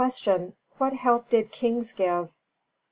Q. 0.03 0.53
_What 0.79 0.93
help 0.93 1.29
did 1.29 1.51
Kings 1.51 1.93
give? 1.93 2.29